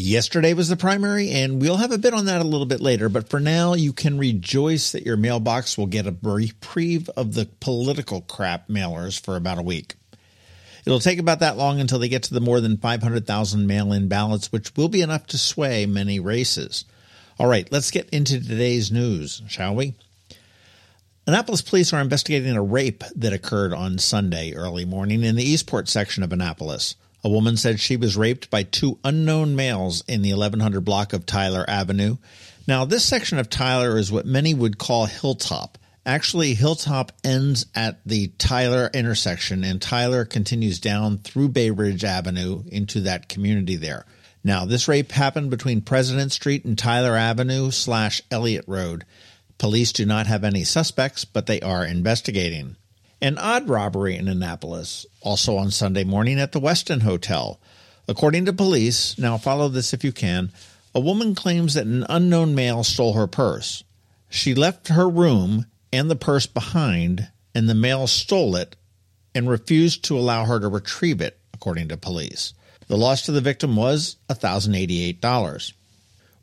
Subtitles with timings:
[0.00, 3.08] Yesterday was the primary, and we'll have a bit on that a little bit later.
[3.08, 7.46] But for now, you can rejoice that your mailbox will get a reprieve of the
[7.58, 9.96] political crap mailers for about a week.
[10.86, 14.06] It'll take about that long until they get to the more than 500,000 mail in
[14.06, 16.84] ballots, which will be enough to sway many races.
[17.36, 19.96] All right, let's get into today's news, shall we?
[21.26, 25.88] Annapolis police are investigating a rape that occurred on Sunday early morning in the Eastport
[25.88, 26.94] section of Annapolis.
[27.24, 31.26] A woman said she was raped by two unknown males in the 1100 block of
[31.26, 32.16] Tyler Avenue.
[32.66, 35.78] Now, this section of Tyler is what many would call Hilltop.
[36.06, 42.62] Actually, Hilltop ends at the Tyler intersection, and Tyler continues down through Bay Ridge Avenue
[42.68, 44.06] into that community there.
[44.44, 49.04] Now, this rape happened between President Street and Tyler Avenue slash Elliott Road.
[49.58, 52.76] Police do not have any suspects, but they are investigating.
[53.20, 57.58] An odd robbery in Annapolis, also on Sunday morning at the Westin Hotel.
[58.06, 60.52] According to police, now follow this if you can,
[60.94, 63.82] a woman claims that an unknown male stole her purse.
[64.28, 68.76] She left her room and the purse behind, and the male stole it
[69.34, 72.54] and refused to allow her to retrieve it, according to police.
[72.86, 75.72] The loss to the victim was $1,088.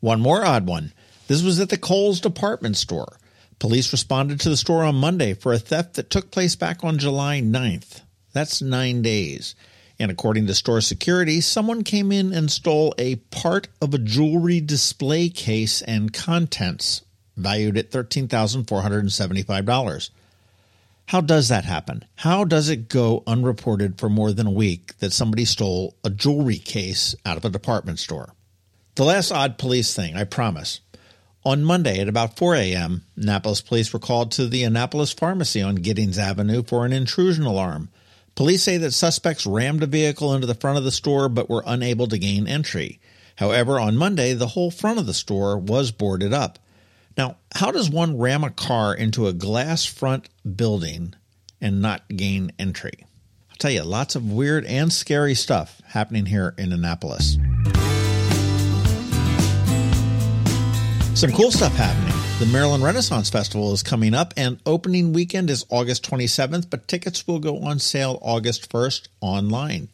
[0.00, 0.92] One more odd one.
[1.26, 3.18] This was at the Kohl's department store.
[3.58, 6.98] Police responded to the store on Monday for a theft that took place back on
[6.98, 8.02] July 9th.
[8.32, 9.54] That's nine days.
[9.98, 14.60] And according to store security, someone came in and stole a part of a jewelry
[14.60, 17.00] display case and contents
[17.36, 20.10] valued at $13,475.
[21.06, 22.04] How does that happen?
[22.16, 26.58] How does it go unreported for more than a week that somebody stole a jewelry
[26.58, 28.32] case out of a department store?
[28.96, 30.80] The last odd police thing, I promise.
[31.46, 35.76] On Monday at about 4 a.m., Annapolis police were called to the Annapolis Pharmacy on
[35.76, 37.88] Giddings Avenue for an intrusion alarm.
[38.34, 41.62] Police say that suspects rammed a vehicle into the front of the store but were
[41.64, 42.98] unable to gain entry.
[43.36, 46.58] However, on Monday, the whole front of the store was boarded up.
[47.16, 51.14] Now, how does one ram a car into a glass front building
[51.60, 53.06] and not gain entry?
[53.50, 57.38] I'll tell you, lots of weird and scary stuff happening here in Annapolis.
[61.16, 62.12] Some cool stuff happening.
[62.40, 67.26] The Maryland Renaissance Festival is coming up, and opening weekend is August 27th, but tickets
[67.26, 69.88] will go on sale August 1st online.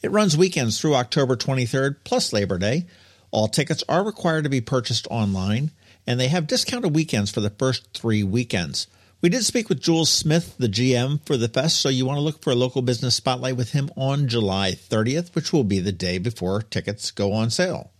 [0.00, 2.86] It runs weekends through October 23rd plus Labor Day.
[3.30, 5.72] All tickets are required to be purchased online,
[6.06, 8.86] and they have discounted weekends for the first three weekends.
[9.20, 12.22] We did speak with Jules Smith, the GM for the fest, so you want to
[12.22, 15.92] look for a local business spotlight with him on July 30th, which will be the
[15.92, 17.90] day before tickets go on sale.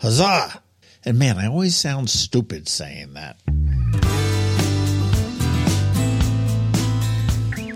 [0.00, 0.60] Huzzah!
[1.04, 3.36] And man, I always sound stupid saying that.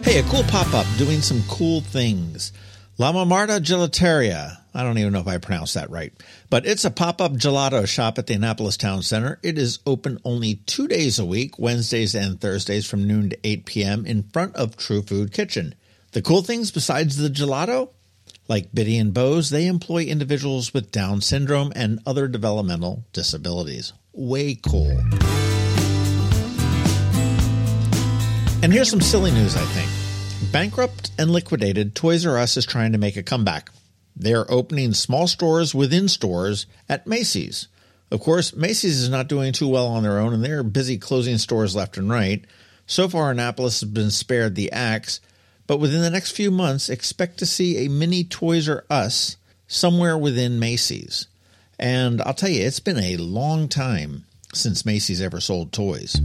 [0.04, 2.52] Hey, a cool pop up doing some cool things.
[2.98, 4.58] La Marmota Gelateria.
[4.72, 6.12] I don't even know if I pronounced that right,
[6.48, 9.40] but it's a pop up gelato shop at the Annapolis Town Center.
[9.42, 13.66] It is open only two days a week, Wednesdays and Thursdays from noon to 8
[13.66, 15.74] p.m., in front of True Food Kitchen.
[16.12, 17.90] The cool things besides the gelato?
[18.48, 23.92] Like Bitty and Beau's, they employ individuals with Down syndrome and other developmental disabilities.
[24.12, 24.98] Way cool.
[28.62, 30.52] And here's some silly news, I think.
[30.52, 33.70] Bankrupt and liquidated, Toys R Us is trying to make a comeback.
[34.16, 37.68] They are opening small stores within stores at Macy's.
[38.10, 41.38] Of course, Macy's is not doing too well on their own, and they're busy closing
[41.38, 42.44] stores left and right.
[42.86, 45.20] So far, Annapolis has been spared the axe,
[45.66, 50.16] but within the next few months, expect to see a mini Toys R Us somewhere
[50.16, 51.26] within Macy's.
[51.78, 54.24] And I'll tell you, it's been a long time
[54.54, 56.20] since Macy's ever sold toys.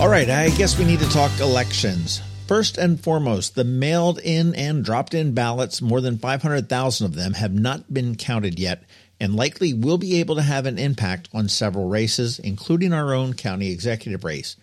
[0.00, 2.20] All right, I guess we need to talk elections.
[2.46, 7.32] First and foremost, the mailed in and dropped in ballots, more than 500,000 of them,
[7.34, 8.84] have not been counted yet
[9.20, 13.32] and likely will be able to have an impact on several races, including our own
[13.32, 14.56] county executive race.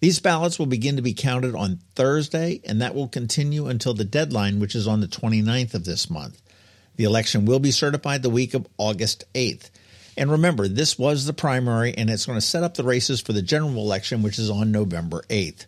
[0.00, 4.04] These ballots will begin to be counted on Thursday, and that will continue until the
[4.04, 6.40] deadline, which is on the 29th of this month.
[6.96, 9.70] The election will be certified the week of August 8th.
[10.16, 13.32] And remember, this was the primary, and it's going to set up the races for
[13.32, 15.66] the general election, which is on November 8th.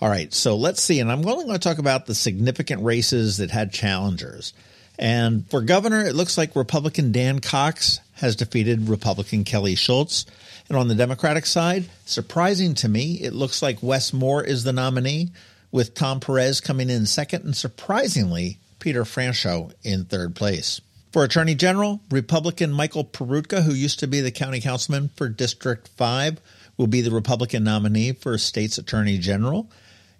[0.00, 0.98] All right, so let's see.
[1.00, 4.54] And I'm only going to talk about the significant races that had challengers.
[4.98, 10.26] And for governor, it looks like Republican Dan Cox has defeated Republican Kelly Schulz.
[10.70, 14.72] And on the Democratic side, surprising to me, it looks like Wes Moore is the
[14.72, 15.32] nominee,
[15.72, 20.80] with Tom Perez coming in second, and surprisingly, Peter Franchot in third place.
[21.12, 25.88] For Attorney General, Republican Michael Peroutka, who used to be the county councilman for District
[25.88, 26.40] 5,
[26.76, 29.68] will be the Republican nominee for state's Attorney General.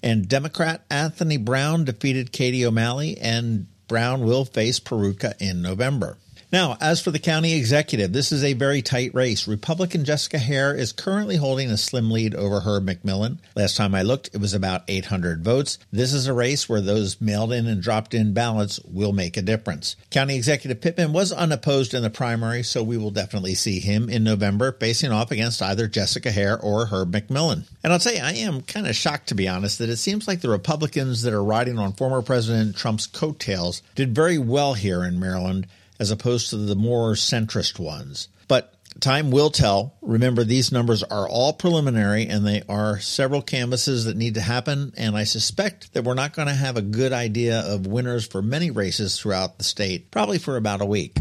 [0.02, 6.18] And Democrat Anthony Brown defeated Katie O'Malley, and Brown will face Peroutka in November.
[6.52, 9.46] Now, as for the county executive, this is a very tight race.
[9.46, 13.38] Republican Jessica Haire is currently holding a slim lead over Herb McMillan.
[13.54, 15.78] Last time I looked, it was about 800 votes.
[15.92, 19.42] This is a race where those mailed in and dropped in ballots will make a
[19.42, 19.94] difference.
[20.10, 24.24] County Executive Pittman was unopposed in the primary, so we will definitely see him in
[24.24, 27.68] November facing off against either Jessica Haire or Herb McMillan.
[27.84, 30.40] And I'll you, I am kind of shocked, to be honest, that it seems like
[30.40, 35.20] the Republicans that are riding on former President Trump's coattails did very well here in
[35.20, 35.68] Maryland
[36.00, 38.28] as opposed to the more centrist ones.
[38.48, 39.96] But time will tell.
[40.00, 44.94] Remember, these numbers are all preliminary and they are several canvases that need to happen.
[44.96, 48.40] And I suspect that we're not going to have a good idea of winners for
[48.42, 51.16] many races throughout the state, probably for about a week.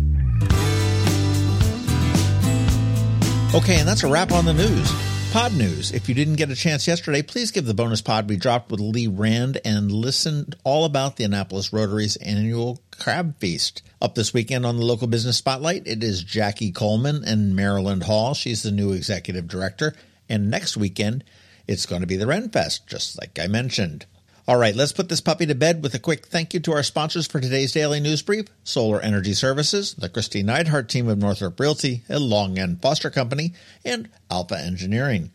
[3.53, 5.18] Okay, and that's a wrap on the news.
[5.31, 5.91] Pod news.
[5.91, 8.79] If you didn't get a chance yesterday, please give the bonus pod we dropped with
[8.79, 13.83] Lee Rand and listen all about the Annapolis Rotary's annual crab feast.
[14.01, 18.33] Up this weekend on the local business spotlight, it is Jackie Coleman and Maryland Hall.
[18.33, 19.93] She's the new executive director.
[20.27, 21.23] And next weekend,
[21.67, 24.07] it's going to be the Ren Fest, just like I mentioned.
[24.49, 26.81] All right, let's put this puppy to bed with a quick thank you to our
[26.81, 31.59] sponsors for today's daily news brief Solar Energy Services, the Kristi Neidhardt team of Northrop
[31.59, 33.53] Realty, a Long and Foster Company,
[33.85, 35.29] and Alpha Engineering.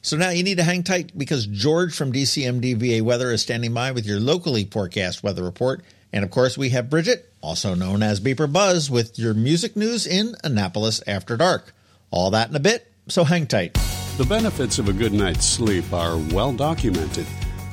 [0.00, 3.92] So now you need to hang tight because George from DCMDVA Weather is standing by
[3.92, 5.84] with your locally forecast weather report.
[6.10, 10.34] And of course, we have Bridget, also known as BeeprBuzz, with your music news in
[10.42, 11.74] Annapolis After Dark.
[12.10, 13.74] All that in a bit, so hang tight.
[14.16, 17.26] The benefits of a good night's sleep are well documented.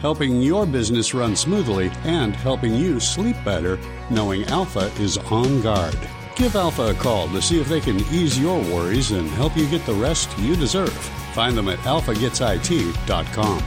[0.00, 3.78] helping your business run smoothly and helping you sleep better,
[4.10, 5.98] knowing Alpha is on guard.
[6.36, 9.68] Give Alpha a call to see if they can ease your worries and help you
[9.68, 10.92] get the rest you deserve.
[11.32, 13.62] Find them at alphagetsit.com.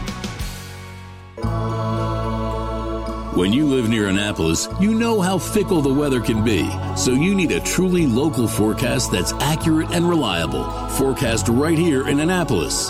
[3.37, 6.67] When you live near Annapolis, you know how fickle the weather can be.
[6.95, 10.67] So you need a truly local forecast that's accurate and reliable.
[10.89, 12.89] Forecast right here in Annapolis.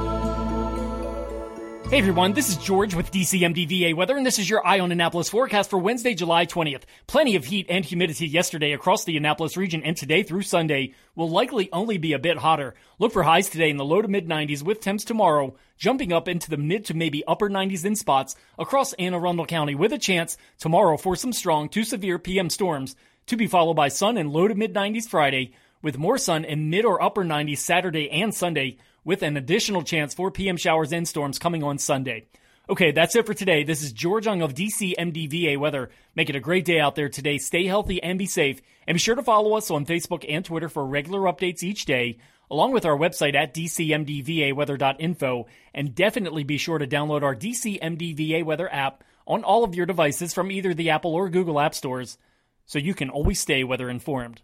[1.91, 4.93] Hey everyone, this is George with DCMD VA Weather, and this is your Eye on
[4.93, 6.83] Annapolis forecast for Wednesday, July 20th.
[7.05, 11.29] Plenty of heat and humidity yesterday across the Annapolis region, and today through Sunday will
[11.29, 12.75] likely only be a bit hotter.
[12.97, 16.29] Look for highs today in the low to mid 90s with temps tomorrow jumping up
[16.29, 19.97] into the mid to maybe upper 90s in spots across Anne Arundel County with a
[19.97, 22.95] chance tomorrow for some strong to severe PM storms
[23.25, 26.69] to be followed by sun and low to mid 90s Friday with more sun in
[26.69, 31.07] mid or upper 90s Saturday and Sunday with an additional chance for PM showers and
[31.07, 32.27] storms coming on Sunday.
[32.69, 33.63] Okay, that's it for today.
[33.63, 35.89] This is George Young of DC MDVA Weather.
[36.15, 37.37] Make it a great day out there today.
[37.37, 38.61] Stay healthy and be safe.
[38.87, 42.19] And be sure to follow us on Facebook and Twitter for regular updates each day,
[42.49, 45.47] along with our website at dcmdvaweather.info.
[45.73, 50.33] And definitely be sure to download our DCMDVA Weather app on all of your devices
[50.33, 52.17] from either the Apple or Google App Stores
[52.65, 54.41] so you can always stay weather informed.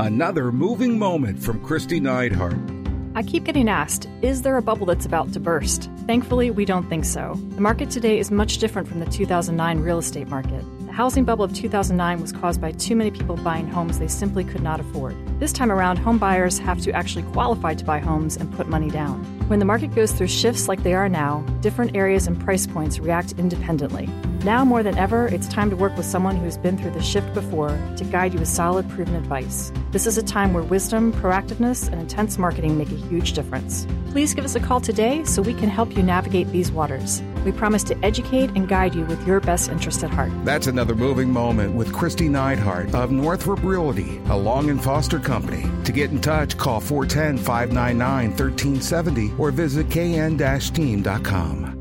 [0.00, 2.85] Another moving moment from Kristi Neidhardt.
[3.16, 5.90] I keep getting asked, is there a bubble that's about to burst?
[6.06, 7.32] Thankfully, we don't think so.
[7.52, 10.62] The market today is much different from the 2009 real estate market.
[10.84, 14.44] The housing bubble of 2009 was caused by too many people buying homes they simply
[14.44, 15.16] could not afford.
[15.38, 18.88] This time around, home buyers have to actually qualify to buy homes and put money
[18.88, 19.22] down.
[19.48, 22.98] When the market goes through shifts like they are now, different areas and price points
[22.98, 24.08] react independently.
[24.44, 27.34] Now more than ever, it's time to work with someone who's been through the shift
[27.34, 29.72] before to guide you with solid, proven advice.
[29.90, 33.86] This is a time where wisdom, proactiveness, and intense marketing make a huge difference.
[34.12, 37.22] Please give us a call today so we can help you navigate these waters.
[37.44, 40.32] We promise to educate and guide you with your best interest at heart.
[40.44, 45.64] That's another moving moment with Kristi Neidhardt of Northrop Realty, a Long and Foster company.
[45.84, 51.76] To get in touch, call 410 599 1370 or visit kn-team.com.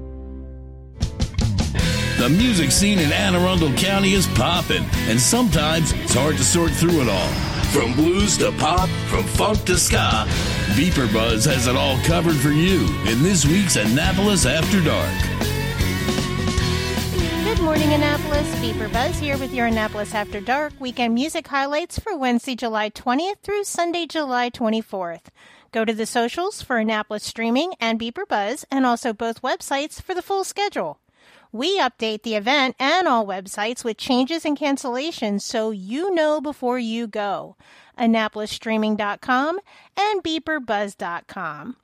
[2.17, 6.71] The music scene in Anne Arundel County is popping, and sometimes it's hard to sort
[6.71, 7.27] through it all.
[7.71, 10.25] From blues to pop, from funk to ska,
[10.75, 15.44] BeeprBuzz has it all covered for you in this week's Annapolis After Dark.
[17.65, 18.47] Morning, Annapolis.
[18.59, 23.63] BeeprBuzz here with your Annapolis After Dark weekend music highlights for Wednesday, July 20th through
[23.63, 25.29] Sunday, July 24th.
[25.71, 30.21] Go to the socials for Annapolis Streaming and BeeprBuzz, and also both websites for the
[30.21, 30.99] full schedule.
[31.51, 36.77] We update the event and all websites with changes and cancellations so you know before
[36.77, 37.55] you go.
[37.97, 39.59] AnnapolisStreaming.com
[39.97, 41.77] and BeeprBuzz.com.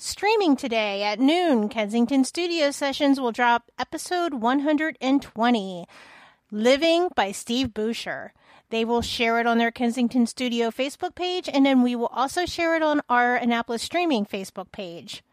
[0.00, 5.86] Streaming today at noon, Kensington Studio Sessions will drop episode 120,
[6.52, 8.32] Living by Steve Boucher.
[8.70, 12.46] They will share it on their Kensington Studio Facebook page, and then we will also
[12.46, 15.24] share it on our Annapolis Streaming Facebook page.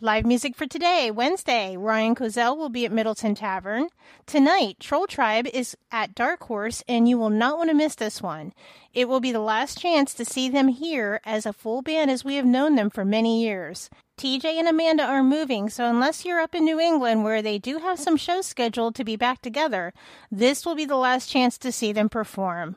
[0.00, 1.76] Live music for today, Wednesday.
[1.76, 3.88] Ryan Cozell will be at Middleton Tavern.
[4.26, 8.22] Tonight, Troll Tribe is at Dark Horse, and you will not want to miss this
[8.22, 8.52] one.
[8.94, 12.24] It will be the last chance to see them here as a full band as
[12.24, 13.90] we have known them for many years.
[14.16, 17.78] TJ and Amanda are moving, so unless you're up in New England where they do
[17.78, 19.92] have some shows scheduled to be back together,
[20.30, 22.76] this will be the last chance to see them perform.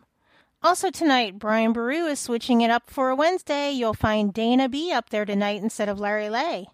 [0.63, 3.69] Also tonight, Brian Boru is switching it up for a Wednesday.
[3.69, 6.69] You'll find Dana B up there tonight instead of Larry Lay.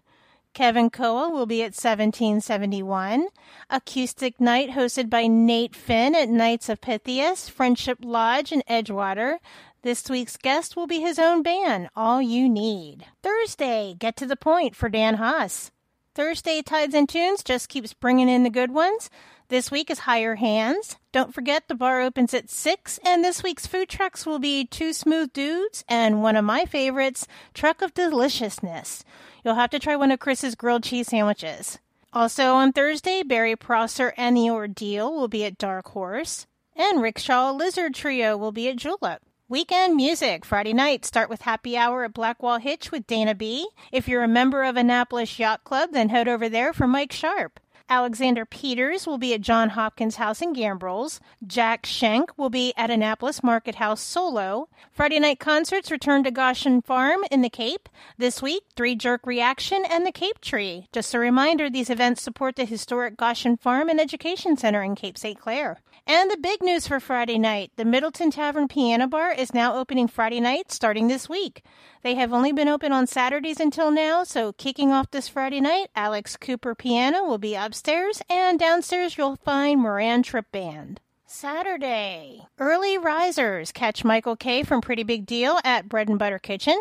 [0.54, 3.28] Kevin Koa will be at 1771.
[3.70, 9.38] Acoustic Night hosted by Nate Finn at Knights of Pythias, Friendship Lodge in Edgewater.
[9.82, 13.06] This week's guest will be his own band, All You Need.
[13.22, 15.70] Thursday, Get to the Point for Dan Haas.
[16.14, 19.08] Thursday Tides and Tunes just keeps bringing in the good ones.
[19.50, 20.96] This week is Higher Hands.
[21.12, 24.92] Don't forget the bar opens at 6, and this week's food trucks will be Two
[24.92, 29.04] Smooth Dudes and one of my favorites, Truck of Deliciousness.
[29.44, 31.78] You'll have to try one of Chris's grilled cheese sandwiches.
[32.12, 37.52] Also on Thursday, Barry Prosser and The Ordeal will be at Dark Horse, and Rickshaw
[37.52, 39.22] Lizard Trio will be at Julep.
[39.50, 40.44] Weekend music.
[40.44, 43.68] Friday night, start with happy hour at Blackwall Hitch with Dana B.
[43.90, 47.58] If you're a member of Annapolis Yacht Club, then head over there for Mike Sharp.
[47.90, 51.20] Alexander Peters will be at John Hopkins House in Gambrills.
[51.46, 54.68] Jack Schenk will be at Annapolis Market House solo.
[54.92, 57.88] Friday night concerts return to Goshen Farm in the Cape.
[58.18, 60.88] This week, Three Jerk Reaction and the Cape Tree.
[60.92, 65.16] Just a reminder, these events support the historic Goshen Farm and Education Center in Cape
[65.16, 65.38] St.
[65.38, 65.80] Clair.
[66.10, 70.08] And the big news for Friday night the Middleton Tavern Piano Bar is now opening
[70.08, 71.62] Friday night starting this week.
[72.02, 75.90] They have only been open on Saturdays until now, so kicking off this Friday night,
[75.94, 81.02] Alex Cooper Piano will be upstairs, and downstairs you'll find Moran Trip Band.
[81.26, 82.46] Saturday.
[82.58, 86.80] Early risers catch Michael K from Pretty Big Deal at Bread and Butter Kitchen.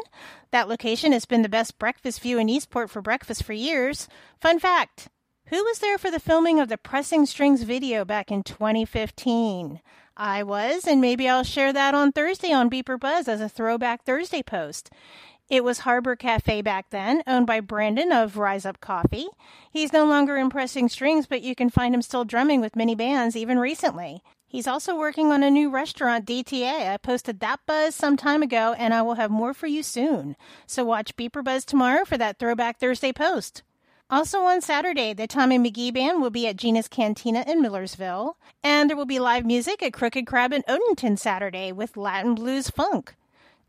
[0.52, 4.08] That location has been the best breakfast view in Eastport for breakfast for years.
[4.40, 5.10] Fun fact
[5.50, 9.80] Who was there for the filming of the Pressing Strings video back in 2015?
[10.18, 14.44] I was, and maybe I'll share that on Thursday on BeeprBuzz as a throwback Thursday
[14.44, 14.90] post.
[15.50, 19.30] It was Harbor Cafe back then, owned by Brandon of Rise Up Coffee.
[19.72, 22.94] He's no longer in pressing strings, but you can find him still drumming with many
[22.94, 24.22] bands even recently.
[24.50, 26.92] He's also working on a new restaurant, DTA.
[26.92, 30.36] I posted that buzz some time ago, and I will have more for you soon.
[30.66, 33.64] So watch BeeprBuzz tomorrow for that Throwback Thursday post.
[34.10, 38.90] Also on Saturday, the Tommy McGee Band will be at Gina's Cantina in Millersville, and
[38.90, 43.16] there will be live music at Crooked Crab in Odenton Saturday with Latin Blues Funk.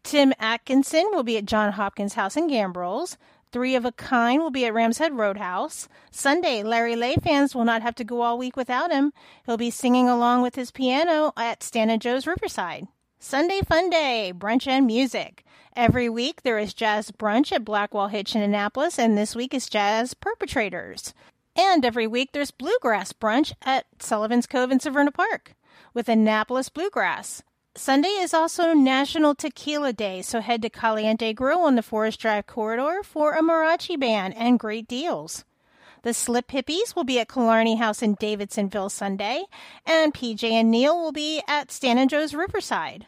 [0.04, 3.16] Tim Atkinson will be at John Hopkins House in Gambrills.
[3.50, 5.88] Three of a Kind will be at Ramshead Roadhouse.
[6.12, 9.12] Sunday, Larry Lay fans will not have to go all week without him.
[9.44, 12.86] He'll be singing along with his piano at Stan and Joe's Riverside.
[13.20, 15.44] Sunday Fun Day, brunch and music.
[15.74, 19.68] Every week there is jazz brunch at Blackwall Hitch in Annapolis, and this week is
[19.68, 21.14] Jazz Perpetrators.
[21.56, 25.54] And every week there's bluegrass brunch at Sullivan's Cove in Severna Park
[25.92, 27.42] with Annapolis Bluegrass.
[27.74, 32.46] Sunday is also National Tequila Day, so head to Caliente Grill on the Forest Drive
[32.46, 35.44] corridor for a mariachi band and great deals.
[36.02, 39.44] The Slip Hippies will be at Killarney House in Davidsonville Sunday,
[39.84, 43.06] and PJ and Neil will be at Stan and Joe's Riverside.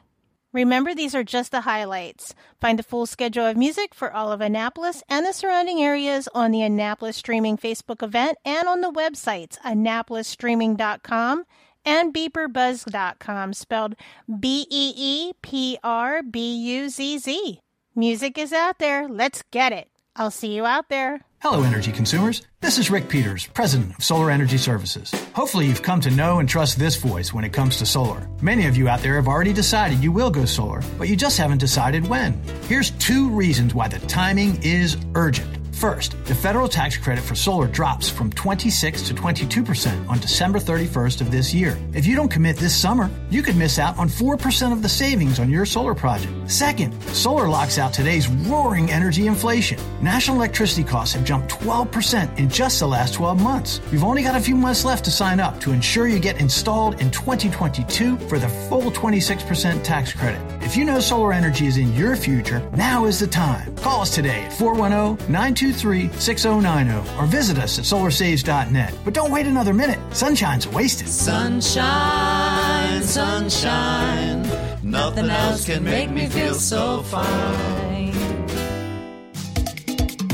[0.52, 2.34] Remember, these are just the highlights.
[2.60, 6.50] Find the full schedule of music for all of Annapolis and the surrounding areas on
[6.50, 11.44] the Annapolis Streaming Facebook event and on the websites annapolisstreaming.com
[11.84, 13.94] and beeprbuzz.com, spelled
[14.40, 17.60] B E E P R B U Z Z.
[17.94, 19.08] Music is out there.
[19.08, 19.88] Let's get it.
[20.16, 21.22] I'll see you out there.
[21.42, 22.42] Hello, energy consumers.
[22.60, 25.10] This is Rick Peters, President of Solar Energy Services.
[25.32, 28.28] Hopefully, you've come to know and trust this voice when it comes to solar.
[28.42, 31.38] Many of you out there have already decided you will go solar, but you just
[31.38, 32.34] haven't decided when.
[32.64, 35.59] Here's two reasons why the timing is urgent.
[35.80, 41.22] First, the federal tax credit for solar drops from 26 to 22% on December 31st
[41.22, 41.74] of this year.
[41.94, 45.38] If you don't commit this summer, you could miss out on 4% of the savings
[45.38, 46.34] on your solar project.
[46.50, 49.78] Second, solar locks out today's roaring energy inflation.
[50.02, 53.80] National electricity costs have jumped 12% in just the last 12 months.
[53.90, 57.00] You've only got a few months left to sign up to ensure you get installed
[57.00, 60.42] in 2022 for the full 26% tax credit.
[60.62, 63.74] If you know solar energy is in your future, now is the time.
[63.76, 68.94] Call us today at 410 923 6090 or visit us at solarsaves.net.
[69.04, 69.98] But don't wait another minute.
[70.14, 71.08] Sunshine's wasted.
[71.08, 74.42] Sunshine, sunshine.
[74.82, 78.10] Nothing else can make me feel so fine.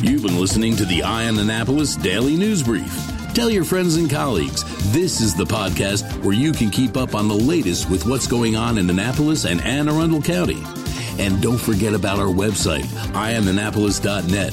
[0.02, 2.94] You've been listening to the Eye on Annapolis Daily News Brief.
[3.34, 7.28] Tell your friends and colleagues this is the podcast where you can keep up on
[7.28, 10.62] the latest with what's going on in Annapolis and Anne Arundel County.
[11.18, 14.52] And don't forget about our website, eyeonannapolis.net,